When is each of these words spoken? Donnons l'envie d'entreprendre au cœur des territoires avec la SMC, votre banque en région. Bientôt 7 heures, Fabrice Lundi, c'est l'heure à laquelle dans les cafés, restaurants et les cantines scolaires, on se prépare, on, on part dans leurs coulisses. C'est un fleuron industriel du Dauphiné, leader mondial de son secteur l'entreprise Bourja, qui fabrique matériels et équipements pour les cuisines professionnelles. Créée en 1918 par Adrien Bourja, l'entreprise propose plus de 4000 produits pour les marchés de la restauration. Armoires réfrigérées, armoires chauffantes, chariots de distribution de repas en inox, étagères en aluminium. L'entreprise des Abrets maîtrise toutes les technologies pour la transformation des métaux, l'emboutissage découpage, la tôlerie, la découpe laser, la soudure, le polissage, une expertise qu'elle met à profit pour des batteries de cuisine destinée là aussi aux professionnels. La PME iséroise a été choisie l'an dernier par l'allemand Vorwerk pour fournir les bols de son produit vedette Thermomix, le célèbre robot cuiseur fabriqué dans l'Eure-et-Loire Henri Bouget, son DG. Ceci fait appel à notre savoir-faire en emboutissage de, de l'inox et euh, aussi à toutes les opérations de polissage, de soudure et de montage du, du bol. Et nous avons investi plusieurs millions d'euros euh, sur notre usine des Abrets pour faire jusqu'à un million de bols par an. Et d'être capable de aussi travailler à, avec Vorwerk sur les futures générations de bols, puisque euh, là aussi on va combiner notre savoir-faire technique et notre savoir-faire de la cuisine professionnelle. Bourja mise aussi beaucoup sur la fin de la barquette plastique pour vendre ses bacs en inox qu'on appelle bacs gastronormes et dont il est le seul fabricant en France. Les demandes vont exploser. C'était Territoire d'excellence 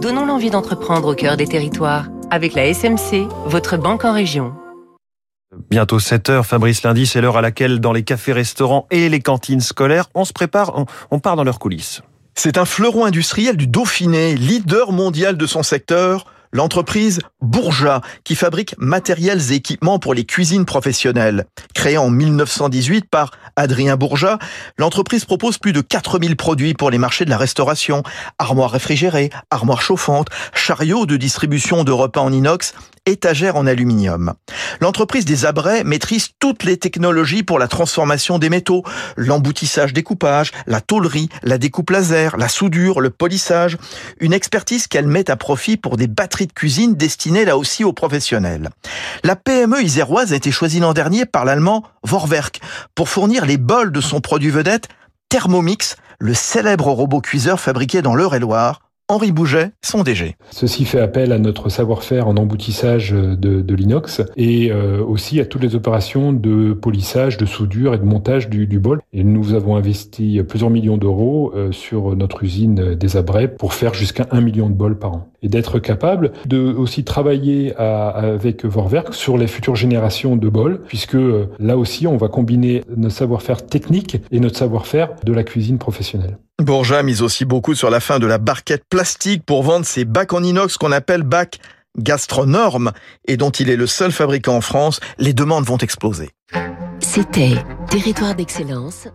Donnons 0.00 0.26
l'envie 0.26 0.50
d'entreprendre 0.50 1.12
au 1.12 1.14
cœur 1.14 1.36
des 1.36 1.46
territoires 1.46 2.06
avec 2.30 2.54
la 2.54 2.72
SMC, 2.72 3.28
votre 3.46 3.76
banque 3.76 4.04
en 4.04 4.12
région. 4.12 4.52
Bientôt 5.70 6.00
7 6.00 6.30
heures, 6.30 6.46
Fabrice 6.46 6.82
Lundi, 6.82 7.06
c'est 7.06 7.20
l'heure 7.20 7.36
à 7.36 7.40
laquelle 7.40 7.78
dans 7.80 7.92
les 7.92 8.02
cafés, 8.02 8.32
restaurants 8.32 8.86
et 8.90 9.08
les 9.08 9.20
cantines 9.20 9.60
scolaires, 9.60 10.08
on 10.14 10.24
se 10.24 10.32
prépare, 10.32 10.76
on, 10.76 10.86
on 11.10 11.20
part 11.20 11.36
dans 11.36 11.44
leurs 11.44 11.58
coulisses. 11.58 12.02
C'est 12.34 12.58
un 12.58 12.64
fleuron 12.64 13.04
industriel 13.04 13.56
du 13.56 13.66
Dauphiné, 13.66 14.34
leader 14.34 14.92
mondial 14.92 15.36
de 15.36 15.46
son 15.46 15.62
secteur 15.62 16.24
l'entreprise 16.52 17.20
Bourja, 17.40 18.00
qui 18.24 18.34
fabrique 18.34 18.74
matériels 18.78 19.52
et 19.52 19.54
équipements 19.54 19.98
pour 19.98 20.14
les 20.14 20.24
cuisines 20.24 20.64
professionnelles. 20.64 21.46
Créée 21.74 21.98
en 21.98 22.10
1918 22.10 23.08
par 23.08 23.32
Adrien 23.56 23.96
Bourja, 23.96 24.38
l'entreprise 24.78 25.24
propose 25.24 25.58
plus 25.58 25.72
de 25.72 25.80
4000 25.80 26.36
produits 26.36 26.74
pour 26.74 26.90
les 26.90 26.98
marchés 26.98 27.24
de 27.24 27.30
la 27.30 27.38
restauration. 27.38 28.02
Armoires 28.38 28.70
réfrigérées, 28.70 29.30
armoires 29.50 29.82
chauffantes, 29.82 30.28
chariots 30.54 31.06
de 31.06 31.16
distribution 31.16 31.84
de 31.84 31.92
repas 31.92 32.20
en 32.20 32.32
inox, 32.32 32.74
étagères 33.06 33.56
en 33.56 33.66
aluminium. 33.66 34.34
L'entreprise 34.80 35.24
des 35.24 35.46
Abrets 35.46 35.84
maîtrise 35.84 36.28
toutes 36.38 36.64
les 36.64 36.76
technologies 36.76 37.42
pour 37.42 37.58
la 37.58 37.68
transformation 37.68 38.38
des 38.38 38.50
métaux, 38.50 38.82
l'emboutissage 39.16 39.92
découpage, 39.92 40.52
la 40.66 40.80
tôlerie, 40.80 41.28
la 41.42 41.58
découpe 41.58 41.90
laser, 41.90 42.36
la 42.36 42.48
soudure, 42.48 43.00
le 43.00 43.10
polissage, 43.10 43.78
une 44.20 44.32
expertise 44.32 44.86
qu'elle 44.86 45.06
met 45.06 45.30
à 45.30 45.36
profit 45.36 45.76
pour 45.76 45.96
des 45.96 46.06
batteries 46.06 46.46
de 46.46 46.52
cuisine 46.52 46.94
destinée 46.94 47.44
là 47.44 47.56
aussi 47.56 47.84
aux 47.84 47.92
professionnels. 47.92 48.70
La 49.24 49.36
PME 49.36 49.82
iséroise 49.82 50.32
a 50.32 50.36
été 50.36 50.50
choisie 50.50 50.80
l'an 50.80 50.92
dernier 50.92 51.26
par 51.26 51.44
l'allemand 51.44 51.84
Vorwerk 52.04 52.60
pour 52.94 53.08
fournir 53.08 53.46
les 53.46 53.56
bols 53.56 53.92
de 53.92 54.00
son 54.00 54.20
produit 54.20 54.50
vedette 54.50 54.88
Thermomix, 55.28 55.96
le 56.18 56.34
célèbre 56.34 56.88
robot 56.88 57.20
cuiseur 57.20 57.60
fabriqué 57.60 58.02
dans 58.02 58.14
l'Eure-et-Loire 58.14 58.89
Henri 59.10 59.32
Bouget, 59.32 59.72
son 59.82 60.04
DG. 60.04 60.36
Ceci 60.52 60.84
fait 60.84 61.00
appel 61.00 61.32
à 61.32 61.40
notre 61.40 61.68
savoir-faire 61.68 62.28
en 62.28 62.36
emboutissage 62.36 63.10
de, 63.10 63.34
de 63.60 63.74
l'inox 63.74 64.22
et 64.36 64.70
euh, 64.70 65.04
aussi 65.04 65.40
à 65.40 65.46
toutes 65.46 65.62
les 65.62 65.74
opérations 65.74 66.32
de 66.32 66.74
polissage, 66.74 67.36
de 67.36 67.44
soudure 67.44 67.92
et 67.92 67.98
de 67.98 68.04
montage 68.04 68.48
du, 68.48 68.68
du 68.68 68.78
bol. 68.78 69.02
Et 69.12 69.24
nous 69.24 69.54
avons 69.54 69.74
investi 69.74 70.40
plusieurs 70.48 70.70
millions 70.70 70.96
d'euros 70.96 71.52
euh, 71.56 71.72
sur 71.72 72.14
notre 72.14 72.44
usine 72.44 72.94
des 72.94 73.16
Abrets 73.16 73.48
pour 73.48 73.74
faire 73.74 73.94
jusqu'à 73.94 74.28
un 74.30 74.40
million 74.40 74.70
de 74.70 74.74
bols 74.74 74.96
par 74.96 75.12
an. 75.14 75.26
Et 75.42 75.48
d'être 75.48 75.80
capable 75.80 76.30
de 76.46 76.72
aussi 76.72 77.02
travailler 77.02 77.74
à, 77.76 78.10
avec 78.10 78.64
Vorwerk 78.64 79.12
sur 79.12 79.36
les 79.38 79.48
futures 79.48 79.74
générations 79.74 80.36
de 80.36 80.48
bols, 80.48 80.82
puisque 80.86 81.16
euh, 81.16 81.46
là 81.58 81.76
aussi 81.76 82.06
on 82.06 82.16
va 82.16 82.28
combiner 82.28 82.84
notre 82.96 83.16
savoir-faire 83.16 83.66
technique 83.66 84.18
et 84.30 84.38
notre 84.38 84.56
savoir-faire 84.56 85.16
de 85.24 85.32
la 85.32 85.42
cuisine 85.42 85.78
professionnelle. 85.78 86.38
Bourja 86.64 87.02
mise 87.02 87.22
aussi 87.22 87.44
beaucoup 87.44 87.74
sur 87.74 87.90
la 87.90 88.00
fin 88.00 88.18
de 88.18 88.26
la 88.26 88.38
barquette 88.38 88.84
plastique 88.88 89.44
pour 89.44 89.62
vendre 89.62 89.86
ses 89.86 90.04
bacs 90.04 90.32
en 90.32 90.42
inox 90.42 90.76
qu'on 90.76 90.92
appelle 90.92 91.22
bacs 91.22 91.58
gastronormes 91.98 92.92
et 93.26 93.36
dont 93.36 93.50
il 93.50 93.68
est 93.70 93.76
le 93.76 93.86
seul 93.86 94.12
fabricant 94.12 94.56
en 94.56 94.60
France. 94.60 95.00
Les 95.18 95.32
demandes 95.32 95.64
vont 95.64 95.78
exploser. 95.78 96.30
C'était 97.00 97.56
Territoire 97.88 98.34
d'excellence 98.34 99.08